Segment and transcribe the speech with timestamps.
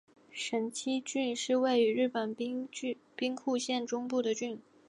[0.31, 2.67] 神崎郡是位于日本兵
[3.35, 4.59] 库县中部的郡。